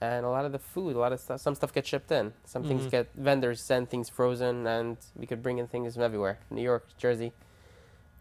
and 0.00 0.24
a 0.24 0.28
lot 0.28 0.44
of 0.44 0.52
the 0.52 0.58
food, 0.58 0.94
a 0.94 0.98
lot 0.98 1.12
of 1.12 1.18
stuff, 1.20 1.40
some 1.40 1.54
stuff 1.54 1.72
gets 1.72 1.88
shipped 1.88 2.12
in. 2.12 2.32
Some 2.44 2.62
things 2.64 2.84
Mhm. 2.86 2.90
get 2.90 3.12
vendors 3.14 3.60
send 3.60 3.88
things 3.90 4.08
frozen, 4.08 4.66
and 4.66 4.96
we 5.16 5.26
could 5.26 5.42
bring 5.42 5.58
in 5.58 5.66
things 5.66 5.94
from 5.94 6.02
everywhere, 6.04 6.38
New 6.50 6.62
York, 6.62 6.86
Jersey. 6.98 7.32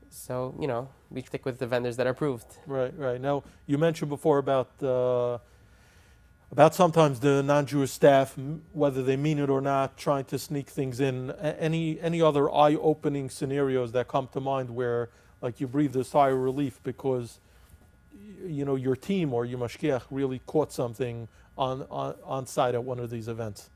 So 0.10 0.56
you 0.60 0.68
know, 0.68 0.90
we 1.12 1.22
stick 1.22 1.46
with 1.46 1.60
the 1.60 1.68
vendors 1.68 1.98
that 1.98 2.08
are 2.08 2.12
approved. 2.12 2.48
Right, 2.66 2.94
right. 2.98 3.20
Now, 3.22 3.44
you 3.66 3.78
mentioned 3.78 4.10
before 4.10 4.38
about 4.38 4.70
uh, 4.82 5.38
about 6.52 6.74
sometimes 6.74 7.20
the 7.20 7.44
non-Jewish 7.44 7.92
staff, 7.92 8.38
whether 8.72 9.04
they 9.04 9.18
mean 9.18 9.38
it 9.38 9.50
or 9.50 9.60
not, 9.60 9.98
trying 9.98 10.24
to 10.26 10.40
sneak 10.40 10.70
things 10.70 11.00
in. 11.02 11.32
A- 11.32 11.62
any 11.62 12.00
any 12.00 12.22
other 12.22 12.50
eye-opening 12.50 13.30
scenarios 13.30 13.92
that 13.92 14.08
come 14.08 14.28
to 14.32 14.40
mind 14.40 14.70
where, 14.70 15.10
like, 15.42 15.60
you 15.60 15.68
breathe 15.68 15.96
a 15.98 16.06
sigh 16.06 16.30
of 16.30 16.38
relief 16.38 16.80
because, 16.84 17.40
you 18.46 18.66
know, 18.66 18.76
your 18.76 18.96
team 18.96 19.34
or 19.34 19.46
your 19.46 19.60
mashgiach 19.60 20.04
really 20.12 20.40
caught 20.46 20.72
something 20.72 21.28
on 21.58 21.86
on, 21.90 22.16
on 22.24 22.46
site 22.46 22.76
at 22.76 22.84
one 22.84 23.00
of 23.00 23.10
these 23.10 23.28
events. 23.28 23.70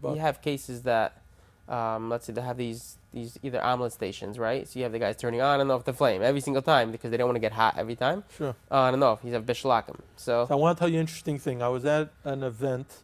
But- 0.00 0.14
you 0.14 0.20
have 0.20 0.40
cases 0.42 0.82
that, 0.82 1.22
um, 1.68 2.08
let's 2.08 2.26
say 2.26 2.32
they 2.32 2.40
have 2.42 2.56
these 2.56 2.96
these 3.12 3.38
either 3.42 3.62
omelet 3.62 3.92
stations, 3.92 4.38
right? 4.38 4.68
So 4.68 4.78
you 4.78 4.82
have 4.84 4.92
the 4.92 4.98
guys 4.98 5.16
turning 5.16 5.40
on 5.40 5.60
and 5.60 5.70
off 5.72 5.84
the 5.84 5.94
flame 5.94 6.22
every 6.22 6.40
single 6.42 6.62
time 6.62 6.92
because 6.92 7.10
they 7.10 7.16
don't 7.16 7.26
want 7.26 7.36
to 7.36 7.40
get 7.40 7.52
hot 7.52 7.74
every 7.78 7.96
time. 7.96 8.22
Sure. 8.36 8.54
On 8.70 8.92
and 8.94 9.02
off. 9.02 9.20
You 9.24 9.32
have 9.32 9.44
bishul 9.46 9.70
akum. 9.72 9.98
So 10.16 10.44
So 10.46 10.54
I 10.54 10.56
want 10.56 10.76
to 10.76 10.78
tell 10.80 10.88
you 10.88 10.96
an 10.96 11.00
interesting 11.00 11.38
thing. 11.38 11.62
I 11.62 11.68
was 11.68 11.84
at 11.86 12.10
an 12.24 12.42
event, 12.42 13.02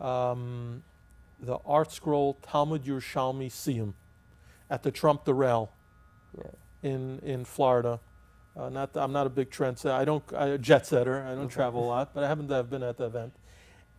um, 0.00 0.82
the 1.40 1.58
ArtScroll 1.60 2.36
Talmud 2.42 2.84
Yerushalmi 2.84 3.46
Siyum 3.46 3.94
at 4.70 4.82
the 4.82 4.90
Trump 4.90 5.24
Doral 5.24 5.68
Yeah. 6.36 6.50
in 6.82 7.20
in 7.20 7.44
Florida. 7.44 8.00
Uh, 8.56 8.68
not 8.70 8.90
I'm 8.96 9.12
not 9.12 9.26
a 9.26 9.30
big 9.30 9.50
trend 9.50 9.78
setter. 9.78 9.94
I 9.94 10.04
don't 10.04 10.24
I, 10.34 10.48
a 10.48 10.58
jet 10.58 10.86
setter. 10.86 11.22
I 11.24 11.34
don't 11.34 11.44
Okay. 11.44 11.54
travel 11.54 11.84
a 11.84 11.88
lot, 11.88 12.14
but 12.14 12.24
I 12.24 12.28
happen 12.28 12.48
to 12.48 12.54
have 12.54 12.70
been 12.70 12.82
at 12.84 12.98
the 12.98 13.06
event, 13.06 13.34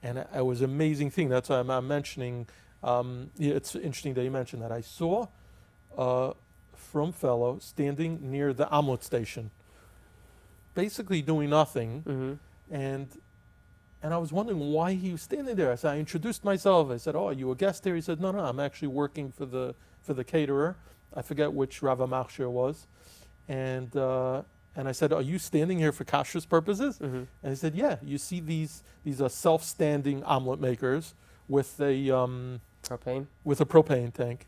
and 0.04 0.20
it, 0.20 0.30
it 0.36 0.46
was 0.46 0.62
an 0.62 0.72
amazing 0.72 1.12
thing. 1.12 1.30
That's 1.30 1.50
why 1.50 1.60
I'm, 1.60 1.70
I'm 1.72 1.88
mentioning. 1.88 2.48
Um, 2.84 3.32
yeah, 3.38 3.56
it's 3.56 3.76
interesting 3.76 4.14
that 4.16 4.24
you 4.24 4.32
mentioned 4.32 4.62
that. 4.64 4.72
I 4.72 4.82
saw 4.82 5.28
a 5.98 6.34
from 6.76 7.12
fellow 7.14 7.60
standing 7.60 8.32
near 8.32 8.54
the 8.54 8.70
omelet 8.70 9.04
station, 9.04 9.52
basically 10.76 11.22
doing 11.22 11.50
nothing 11.52 12.02
hmm 12.02 12.34
and 12.72 13.10
and 14.04 14.14
I 14.14 14.18
was 14.18 14.32
wondering 14.34 14.60
why 14.60 14.94
he 14.94 15.12
was 15.12 15.24
standing 15.24 15.56
there. 15.56 15.72
I 15.72 15.76
said, 15.76 15.92
I 15.96 16.00
introduced 16.00 16.44
myself. 16.46 16.92
I 16.92 16.98
said, 16.98 17.16
"Oh, 17.16 17.28
are 17.30 17.34
you 17.34 17.52
a 17.52 17.56
guest 17.56 17.84
here?" 17.86 17.96
He 17.96 18.02
said, 18.02 18.22
"No, 18.22 18.32
no, 18.32 18.40
I'm 18.40 18.60
actually 18.60 18.90
working 18.90 19.32
for 19.32 19.46
the 19.46 19.76
for 20.02 20.14
the 20.14 20.24
caterer. 20.24 20.78
I 21.16 21.22
forget 21.24 21.54
which 21.54 21.82
Rav 21.84 22.00
Machshir 22.00 22.50
was." 22.52 22.88
And 23.48 23.96
uh, 23.96 24.44
and 24.76 24.88
I 24.88 24.92
said, 24.92 25.14
"Are 25.14 25.22
you 25.22 25.38
standing 25.40 25.78
here 25.80 25.92
for 25.92 26.04
kashrus 26.04 26.48
purposes?" 26.48 26.98
hmm 26.98 27.24
And 27.44 27.50
he 27.52 27.56
said, 27.56 27.76
"Yeah. 27.76 27.98
You 28.04 28.18
see 28.18 28.40
these 28.40 28.84
these 29.04 29.22
are 29.22 29.30
self-standing 29.30 30.24
omelet 30.24 30.60
makers 30.60 31.14
with 31.48 31.80
a 31.80 32.10
um, 32.16 32.62
Propane. 32.84 33.28
with 33.44 33.62
a 33.62 33.66
propane 33.66 34.14
tank." 34.14 34.48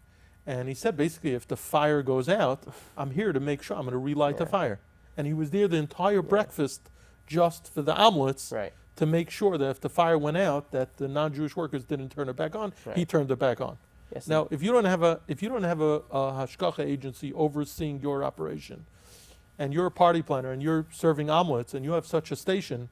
And 0.49 0.69
he 0.69 0.75
said, 0.75 0.95
basically, 0.95 1.33
if 1.33 1.45
the 1.45 1.57
fire 1.57 2.01
goes 2.01 2.29
out, 2.29 2.63
I'm 2.97 3.11
here 3.11 3.33
to 3.33 3.39
make 3.39 3.61
sure 3.61 3.75
I'm 3.75 3.83
going 3.83 3.91
to 3.91 3.97
relight 3.99 4.37
the 4.37 4.45
fire. 4.45 4.79
And 5.17 5.27
he 5.27 5.33
was 5.33 5.49
there 5.51 5.67
the 5.67 5.75
entire 5.75 6.21
breakfast 6.21 6.89
just 7.27 7.67
for 7.73 7.81
the 7.81 7.93
omelets 7.93 8.49
Right. 8.53 8.71
to 8.95 9.05
make 9.05 9.29
sure 9.29 9.57
that 9.57 9.69
if 9.69 9.81
the 9.81 9.89
fire 9.89 10.17
went 10.17 10.37
out, 10.37 10.71
that 10.71 10.95
the 10.97 11.09
non-Jewish 11.09 11.57
workers 11.57 11.83
didn't 11.83 12.09
turn 12.11 12.29
it 12.29 12.37
back 12.37 12.55
on. 12.55 12.71
He 12.95 13.03
turned 13.05 13.29
it 13.29 13.39
back 13.39 13.59
on. 13.59 13.77
Yes. 14.13 14.27
Now, 14.27 14.47
if 14.51 14.63
you 14.63 14.71
don't 14.71 14.85
have 14.85 15.03
a 15.03 15.19
if 15.27 15.43
you 15.43 15.49
don't 15.49 15.63
have 15.63 15.81
a, 15.81 16.01
a 16.11 16.31
hashgacha 16.33 16.85
agency 16.85 17.33
overseeing 17.33 17.99
your 18.01 18.23
operation, 18.23 18.85
and 19.59 19.73
you're 19.73 19.87
a 19.87 19.91
party 19.91 20.21
planner 20.21 20.51
and 20.51 20.61
you're 20.61 20.85
serving 20.91 21.29
omelets 21.29 21.73
and 21.73 21.83
you 21.83 21.91
have 21.91 22.05
such 22.05 22.31
a 22.31 22.35
station, 22.35 22.89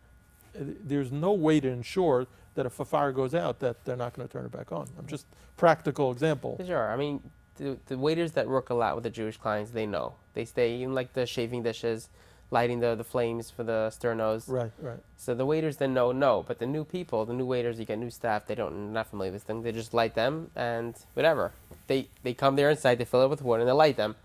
uh, 0.55 0.63
there's 0.83 1.11
no 1.11 1.31
way 1.31 1.59
to 1.59 1.69
ensure 1.69 2.27
that 2.55 2.65
if 2.65 2.79
a 2.79 2.85
fire 2.85 3.11
goes 3.11 3.35
out 3.35 3.59
that 3.59 3.83
they're 3.85 3.95
not 3.97 4.13
going 4.13 4.27
to 4.27 4.31
turn 4.31 4.45
it 4.45 4.51
back 4.51 4.71
on. 4.71 4.87
I'm 4.97 5.07
just 5.07 5.25
practical 5.57 6.11
example. 6.11 6.59
Sure. 6.65 6.91
I 6.91 6.95
mean, 6.95 7.21
the, 7.57 7.77
the 7.87 7.97
waiters 7.97 8.31
that 8.33 8.47
work 8.47 8.69
a 8.69 8.73
lot 8.73 8.95
with 8.95 9.03
the 9.03 9.09
Jewish 9.09 9.37
clients, 9.37 9.71
they 9.71 9.85
know. 9.85 10.15
They 10.33 10.45
stay 10.45 10.75
even 10.77 10.93
like 10.93 11.13
the 11.13 11.25
chafing 11.25 11.63
dishes, 11.63 12.09
lighting 12.51 12.79
the, 12.79 12.95
the 12.95 13.03
flames 13.03 13.49
for 13.49 13.63
the 13.63 13.91
sternos. 13.91 14.49
Right, 14.49 14.71
right. 14.79 14.99
So 15.17 15.33
the 15.33 15.45
waiters 15.45 15.77
then 15.77 15.93
know 15.93 16.11
no, 16.11 16.43
but 16.47 16.59
the 16.59 16.65
new 16.65 16.83
people, 16.83 17.25
the 17.25 17.33
new 17.33 17.45
waiters, 17.45 17.79
you 17.79 17.85
get 17.85 17.97
new 17.99 18.09
staff. 18.09 18.45
They 18.45 18.55
don't 18.55 18.93
not 18.93 19.07
familiar 19.07 19.31
with 19.31 19.47
them. 19.47 19.63
They 19.63 19.71
just 19.71 19.93
light 19.93 20.15
them 20.15 20.51
and 20.55 20.95
whatever. 21.13 21.51
They 21.87 22.09
they 22.23 22.33
come 22.33 22.55
there 22.55 22.69
inside, 22.69 22.97
they 22.97 23.05
fill 23.05 23.23
it 23.23 23.29
with 23.29 23.41
wood, 23.41 23.59
and 23.59 23.67
they 23.67 23.73
light 23.73 23.97
them. 23.97 24.15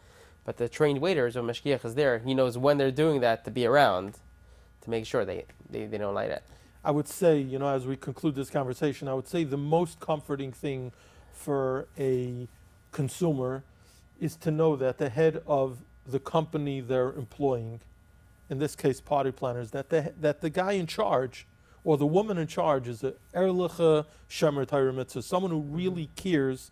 But 0.45 0.57
the 0.57 0.69
trained 0.69 1.01
waiters, 1.01 1.37
or 1.37 1.43
mashgiach 1.43 1.85
is 1.85 1.95
there, 1.95 2.19
he 2.19 2.35
knows 2.35 2.57
when 2.57 2.79
they're 2.79 2.91
doing 2.91 3.21
that 3.21 3.45
to 3.45 3.51
be 3.51 3.67
around, 3.67 4.19
to 4.83 4.91
make 4.91 5.07
sure 5.07 5.25
they 5.25 5.45
they, 5.69 5.87
they 5.87 5.99
don't 5.99 6.15
light 6.15 6.31
it. 6.31 6.43
I 6.83 6.91
would 6.93 7.09
say, 7.09 7.39
you 7.39 7.59
know, 7.59 7.69
as 7.69 7.87
we 7.87 7.97
conclude 7.97 8.35
this 8.35 8.49
conversation, 8.49 9.07
I 9.07 9.15
would 9.15 9.29
say 9.29 9.45
the 9.45 9.59
most 9.59 10.01
comforting 10.01 10.51
thing 10.51 10.93
for 11.33 11.87
a 11.99 12.49
consumer 12.91 13.63
is 14.19 14.37
to 14.37 14.51
know 14.51 14.77
that 14.77 14.99
the 14.99 15.11
head 15.11 15.43
of 15.47 15.79
the 16.07 16.19
company 16.19 16.81
they're 16.81 17.13
employing, 17.13 17.81
in 18.51 18.59
this 18.59 18.77
case, 18.77 19.01
party 19.01 19.31
planners, 19.31 19.71
that 19.71 19.89
the, 19.89 20.13
that 20.21 20.41
the 20.41 20.51
guy 20.51 20.73
in 20.73 20.87
charge 20.87 21.47
or 21.85 21.97
the 21.97 22.07
woman 22.07 22.37
in 22.37 22.47
charge 22.47 22.89
is 22.89 23.03
a 23.03 23.15
erliche 23.35 24.05
shemer 24.29 24.67
Torah 24.69 24.93
mitzvah, 24.93 25.23
someone 25.23 25.51
who 25.51 25.61
really 25.61 26.11
cares 26.17 26.71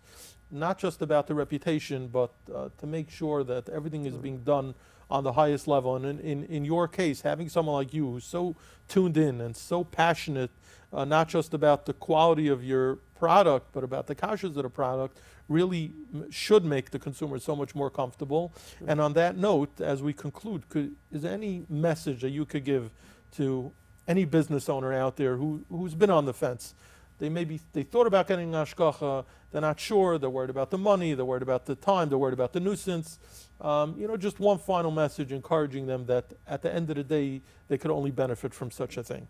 not 0.50 0.78
just 0.78 1.00
about 1.02 1.26
the 1.26 1.35
reputation, 1.35 2.08
but 2.08 2.32
uh, 2.54 2.68
to 2.78 2.87
make 2.87 3.11
sure 3.11 3.44
that 3.44 3.68
everything 3.68 4.06
is 4.06 4.16
being 4.16 4.38
done 4.38 4.75
on 5.11 5.25
the 5.25 5.32
highest 5.32 5.68
level. 5.68 5.97
And 5.97 6.04
in, 6.04 6.20
in, 6.20 6.44
in 6.44 6.64
your 6.64 6.88
case, 6.88 7.23
having 7.23 7.49
someone 7.49 7.75
like 7.75 7.94
you 7.94 8.11
who's 8.11 8.25
so 8.25 8.56
tuned 8.88 9.16
in 9.16 9.40
and 9.40 9.56
so 9.56 9.85
passionate, 9.85 10.50
uh, 10.92 11.04
not 11.04 11.28
just 11.28 11.54
about 11.54 11.87
the 11.87 11.92
quality 11.92 12.49
of 12.49 12.64
your 12.64 12.97
product, 13.18 13.68
but 13.73 13.85
about 13.85 14.06
the 14.06 14.14
kashrus 14.14 14.56
of 14.56 14.62
the 14.62 14.70
product, 14.70 15.20
really 15.48 15.92
should 16.30 16.64
make 16.64 16.90
the 16.90 16.98
consumer 16.98 17.38
so 17.38 17.56
much 17.56 17.74
more 17.74 17.90
comfortable. 17.90 18.52
And 18.86 19.00
on 19.00 19.14
that 19.14 19.36
note, 19.36 19.80
as 19.80 20.02
we 20.02 20.12
conclude, 20.12 20.68
could, 20.68 20.94
is 21.10 21.22
there 21.22 21.32
any 21.32 21.64
message 21.68 22.20
that 22.20 22.30
you 22.30 22.44
could 22.44 22.64
give 22.64 22.90
to 23.36 23.72
any 24.06 24.24
business 24.24 24.68
owner 24.68 24.92
out 24.92 25.16
there 25.16 25.36
who, 25.36 25.64
who's 25.70 25.94
been 25.94 26.10
on 26.10 26.26
the 26.26 26.34
fence? 26.34 26.74
They 27.18 27.28
maybe 27.28 27.60
they 27.72 27.82
thought 27.82 28.06
about 28.06 28.28
getting 28.28 28.52
ashkacha, 28.52 29.24
they're 29.50 29.60
not 29.60 29.80
sure, 29.80 30.18
they're 30.18 30.30
worried 30.30 30.50
about 30.50 30.70
the 30.70 30.78
money, 30.78 31.14
they're 31.14 31.24
worried 31.24 31.42
about 31.42 31.66
the 31.66 31.74
time, 31.74 32.08
they're 32.08 32.18
worried 32.18 32.34
about 32.34 32.52
the 32.52 32.60
nuisance. 32.60 33.18
Um, 33.60 33.96
you 33.98 34.06
know, 34.06 34.16
just 34.16 34.38
one 34.38 34.58
final 34.58 34.92
message 34.92 35.32
encouraging 35.32 35.86
them 35.86 36.06
that 36.06 36.26
at 36.46 36.62
the 36.62 36.72
end 36.72 36.90
of 36.90 36.96
the 36.96 37.02
day, 37.02 37.42
they 37.66 37.76
could 37.76 37.90
only 37.90 38.12
benefit 38.12 38.54
from 38.54 38.70
such 38.70 38.96
a 38.96 39.02
thing. 39.02 39.26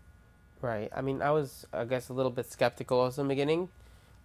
Right. 0.61 0.89
I 0.95 1.01
mean, 1.01 1.21
I 1.21 1.31
was, 1.31 1.65
I 1.73 1.85
guess, 1.85 2.09
a 2.09 2.13
little 2.13 2.31
bit 2.31 2.51
skeptical 2.51 2.99
also 2.99 3.21
in 3.21 3.27
the 3.27 3.31
beginning. 3.31 3.69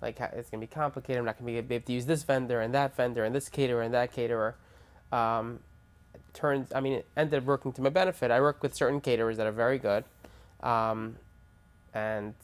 Like, 0.05 0.21
it's 0.21 0.51
going 0.51 0.61
to 0.61 0.67
be 0.67 0.67
complicated. 0.67 1.19
I'm 1.19 1.25
not 1.25 1.39
going 1.39 1.57
to 1.57 1.63
be 1.63 1.75
able 1.75 1.87
to 1.87 1.93
use 1.93 2.05
this 2.05 2.25
vendor 2.25 2.61
and 2.61 2.75
that 2.75 2.95
vendor 2.95 3.25
and 3.25 3.35
this 3.35 3.49
caterer 3.49 3.81
and 3.81 3.95
that 3.95 4.13
caterer. 4.13 4.55
Um, 5.11 5.61
turns, 6.35 6.71
I 6.75 6.81
mean, 6.81 6.93
it 6.93 7.07
ended 7.17 7.39
up 7.39 7.45
working 7.47 7.73
to 7.73 7.81
my 7.81 7.89
benefit. 7.89 8.31
I 8.31 8.41
work 8.43 8.63
with 8.63 8.75
certain 8.75 9.01
caterers 9.01 9.39
that 9.39 9.47
are 9.47 9.53
very 9.53 9.79
good, 9.79 10.05
um, 10.63 11.17
and 11.95 12.35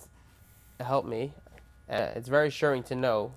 it 0.78 0.84
helped 0.84 1.06
me. 1.06 1.34
Uh, 1.86 2.08
it's 2.16 2.28
very 2.28 2.48
assuring 2.48 2.82
to 2.84 2.94
know 2.94 3.34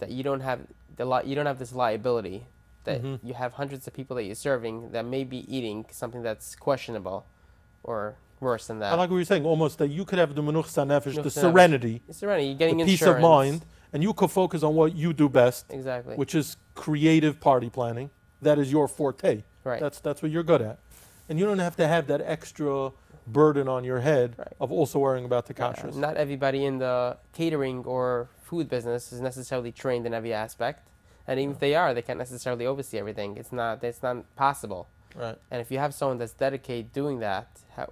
that 0.00 0.10
you 0.10 0.24
don't 0.24 0.40
have 0.40 0.60
the 0.96 1.04
li- 1.04 1.22
you 1.24 1.36
don't 1.36 1.46
have 1.46 1.58
this 1.60 1.72
liability 1.72 2.46
that 2.84 3.02
Mhm. 3.02 3.20
you 3.22 3.34
have 3.34 3.52
hundreds 3.52 3.86
of 3.86 3.94
people 3.94 4.16
that 4.16 4.24
you're 4.24 4.34
serving 4.34 4.90
that 4.92 5.04
may 5.04 5.22
be 5.22 5.40
eating 5.54 5.86
something 5.92 6.22
that's 6.22 6.56
questionable, 6.56 7.24
or 7.84 8.16
worse 8.40 8.66
than 8.66 8.78
that. 8.80 8.92
I 8.92 8.96
like 8.96 9.10
what 9.10 9.16
you're 9.16 9.24
saying, 9.24 9.44
almost 9.44 9.78
that 9.78 9.88
you 9.88 10.04
could 10.04 10.18
have 10.18 10.34
the 10.34 10.42
menuchas 10.42 10.74
hanefesh, 10.74 11.22
the 11.22 11.30
serenity, 11.30 12.02
It's 12.08 12.18
serenity. 12.18 12.48
You're 12.48 12.56
getting 12.58 12.76
the 12.78 12.84
peace 12.84 13.02
of 13.02 13.20
mind, 13.20 13.64
and 13.92 14.02
you 14.02 14.12
could 14.12 14.30
focus 14.30 14.62
on 14.62 14.74
what 14.74 14.94
you 14.94 15.12
do 15.12 15.28
best, 15.28 15.66
Exactly. 15.70 16.16
which 16.16 16.34
is 16.34 16.56
creative 16.74 17.40
party 17.40 17.70
planning. 17.70 18.10
That 18.42 18.58
is 18.58 18.70
your 18.70 18.88
forte. 18.88 19.42
right. 19.64 19.80
That's 19.80 20.00
that's 20.00 20.20
what 20.22 20.30
you're 20.30 20.42
good 20.42 20.60
at, 20.62 20.78
and 21.28 21.38
you 21.38 21.46
don't 21.46 21.58
have 21.60 21.76
to 21.76 21.86
have 21.88 22.06
that 22.08 22.20
extra 22.20 22.92
burden 23.26 23.68
on 23.68 23.84
your 23.84 24.00
head 24.00 24.34
Right. 24.36 24.52
of 24.60 24.70
also 24.70 24.98
worrying 24.98 25.24
about 25.24 25.46
the 25.46 25.54
Yeah, 25.58 25.72
not 25.94 26.16
everybody 26.18 26.66
in 26.66 26.78
the 26.78 27.16
catering 27.32 27.82
or 27.86 28.28
food 28.42 28.68
business 28.68 29.12
is 29.14 29.20
necessarily 29.22 29.72
trained 29.72 30.04
in 30.06 30.12
every 30.12 30.34
aspect, 30.34 30.86
and 31.26 31.40
even 31.40 31.52
if 31.54 31.58
they 31.60 31.74
are, 31.74 31.94
they 31.94 32.02
can't 32.02 32.18
necessarily 32.18 32.66
oversee 32.66 32.98
everything. 32.98 33.38
It's 33.38 33.52
not. 33.52 33.82
It's 33.82 34.02
not 34.02 34.16
possible. 34.36 34.88
Right. 35.16 35.38
And 35.50 35.60
if 35.62 35.70
you 35.70 35.78
have 35.78 35.94
someone 35.94 36.18
that's 36.18 36.34
dedicated 36.34 36.92
doing 36.92 37.20
that, 37.20 37.46
how, 37.76 37.88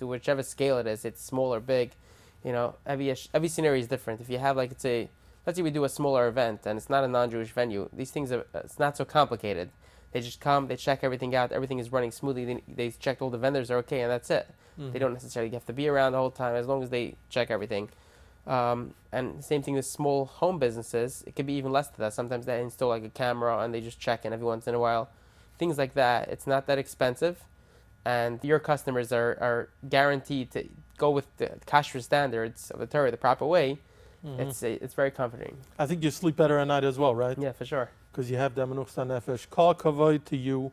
to 0.00 0.06
whichever 0.06 0.42
scale 0.42 0.78
it 0.78 0.86
is, 0.86 1.04
it's 1.04 1.22
small 1.22 1.54
or 1.54 1.60
big, 1.60 1.92
you 2.44 2.52
know, 2.52 2.74
every 2.84 3.14
every 3.32 3.48
scenario 3.48 3.80
is 3.80 3.86
different. 3.86 4.20
If 4.20 4.28
you 4.28 4.38
have 4.38 4.56
like, 4.56 4.70
let's 4.70 4.82
say, 4.82 5.10
let's 5.46 5.56
say 5.56 5.62
we 5.62 5.70
do 5.70 5.84
a 5.84 5.88
smaller 5.88 6.26
event 6.26 6.66
and 6.66 6.76
it's 6.76 6.90
not 6.90 7.04
a 7.04 7.08
non-Jewish 7.08 7.52
venue, 7.52 7.88
these 7.92 8.10
things 8.10 8.32
are 8.32 8.46
it's 8.54 8.78
not 8.78 8.96
so 8.96 9.04
complicated. 9.04 9.70
They 10.12 10.20
just 10.20 10.40
come, 10.40 10.66
they 10.66 10.76
check 10.76 11.04
everything 11.04 11.36
out, 11.36 11.52
everything 11.52 11.78
is 11.78 11.92
running 11.92 12.10
smoothly. 12.10 12.44
They, 12.44 12.62
they 12.66 12.90
checked 12.90 13.22
all 13.22 13.30
the 13.30 13.38
vendors 13.38 13.70
are 13.70 13.76
okay, 13.78 14.00
and 14.00 14.10
that's 14.10 14.28
it. 14.30 14.48
Mm-hmm. 14.78 14.92
They 14.92 14.98
don't 14.98 15.12
necessarily 15.12 15.52
have 15.52 15.66
to 15.66 15.72
be 15.72 15.86
around 15.86 16.12
the 16.12 16.18
whole 16.18 16.32
time 16.32 16.56
as 16.56 16.66
long 16.66 16.82
as 16.82 16.90
they 16.90 17.14
check 17.28 17.50
everything. 17.50 17.90
Um, 18.46 18.94
and 19.12 19.44
same 19.44 19.62
thing 19.62 19.74
with 19.74 19.86
small 19.86 20.24
home 20.24 20.58
businesses. 20.58 21.22
It 21.26 21.36
could 21.36 21.46
be 21.46 21.52
even 21.52 21.70
less 21.70 21.88
than 21.88 22.00
that. 22.00 22.14
Sometimes 22.14 22.46
they 22.46 22.60
install 22.60 22.88
like 22.88 23.04
a 23.04 23.10
camera 23.10 23.58
and 23.58 23.72
they 23.72 23.80
just 23.80 24.00
check 24.00 24.24
in 24.24 24.32
every 24.32 24.46
once 24.46 24.66
in 24.66 24.74
a 24.74 24.80
while. 24.80 25.10
Things 25.58 25.78
like 25.78 25.94
that. 25.94 26.28
It's 26.28 26.46
not 26.46 26.66
that 26.66 26.78
expensive, 26.78 27.44
and 28.04 28.38
your 28.42 28.58
customers 28.58 29.12
are, 29.12 29.36
are 29.40 29.68
guaranteed 29.88 30.50
to 30.52 30.68
go 30.98 31.10
with 31.10 31.26
the 31.38 31.50
kashrus 31.66 32.02
standards 32.04 32.70
of 32.70 32.80
the 32.80 32.86
Torah 32.86 33.10
the 33.10 33.16
proper 33.16 33.46
way. 33.46 33.78
Mhm. 34.24 34.38
It's 34.40 34.62
it's 34.62 34.94
very 34.94 35.10
comforting. 35.10 35.56
I 35.78 35.86
think 35.86 36.02
you 36.04 36.10
sleep 36.10 36.36
better 36.36 36.58
at 36.58 36.66
night 36.66 36.84
as 36.84 36.98
well, 36.98 37.14
right? 37.14 37.38
Yeah, 37.38 37.52
for 37.52 37.64
sure. 37.64 37.88
Because 38.12 38.30
you 38.30 38.36
have 38.36 38.54
the 38.54 38.66
menuchas 38.66 38.96
hanefesh. 38.96 39.48
Kol 39.48 39.74
hakavod 39.74 40.24
to 40.26 40.36
you. 40.36 40.72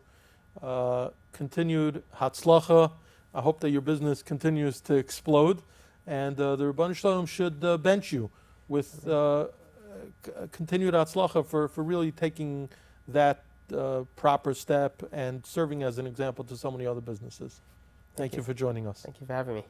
Uh, 0.62 1.10
continued 1.32 2.04
hatzlacha. 2.20 2.92
I 3.34 3.42
hope 3.42 3.60
that 3.62 3.70
your 3.70 3.82
business 3.82 4.22
continues 4.24 4.82
to 4.82 4.96
explode, 4.96 5.62
and 6.08 6.40
uh, 6.42 6.56
the 6.56 6.74
Rabban 6.74 6.96
Shalom 6.96 7.26
should 7.28 7.64
uh, 7.64 7.78
bench 7.78 8.12
you 8.12 8.32
with 8.68 9.08
uh, 9.08 9.48
c- 10.26 10.32
continued 10.52 10.94
hatzlacha 10.96 11.46
for, 11.46 11.68
for 11.68 11.84
really 11.84 12.12
taking 12.12 12.70
that 13.08 13.46
uh, 13.74 14.04
proper 14.16 14.54
step 14.54 15.04
and 15.12 15.46
serving 15.46 15.84
as 15.84 15.98
an 15.98 16.08
example 16.08 16.44
to 16.46 16.56
so 16.58 16.72
many 16.72 16.86
other 16.86 17.02
businesses. 17.02 17.62
Thank, 18.16 18.32
Thank 18.32 18.34
you 18.34 18.38
you. 18.38 18.44
for 18.44 18.54
joining 18.54 18.88
us. 18.88 19.02
Thank 19.02 19.22
you 19.22 19.28
for 19.28 19.34
having 19.34 19.56
me. 19.56 19.66